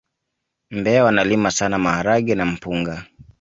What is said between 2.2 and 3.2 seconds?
na mpunga